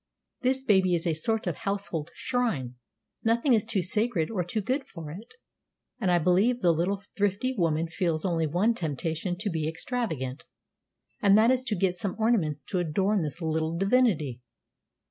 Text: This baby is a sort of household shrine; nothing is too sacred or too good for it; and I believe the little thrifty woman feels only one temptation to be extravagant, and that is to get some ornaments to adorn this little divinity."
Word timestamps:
This 0.41 0.63
baby 0.63 0.95
is 0.95 1.05
a 1.05 1.13
sort 1.13 1.45
of 1.45 1.57
household 1.57 2.09
shrine; 2.15 2.73
nothing 3.23 3.53
is 3.53 3.63
too 3.63 3.83
sacred 3.83 4.31
or 4.31 4.43
too 4.43 4.59
good 4.59 4.87
for 4.87 5.11
it; 5.11 5.35
and 5.99 6.09
I 6.09 6.17
believe 6.17 6.59
the 6.63 6.71
little 6.71 7.03
thrifty 7.15 7.53
woman 7.55 7.87
feels 7.87 8.25
only 8.25 8.47
one 8.47 8.73
temptation 8.73 9.37
to 9.37 9.49
be 9.51 9.67
extravagant, 9.69 10.43
and 11.21 11.37
that 11.37 11.51
is 11.51 11.63
to 11.65 11.75
get 11.75 11.93
some 11.93 12.15
ornaments 12.17 12.63
to 12.71 12.79
adorn 12.79 13.21
this 13.21 13.43
little 13.43 13.77
divinity." 13.77 14.39